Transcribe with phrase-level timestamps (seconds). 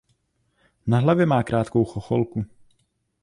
[0.87, 2.45] Na hlavě má krátkou chocholku.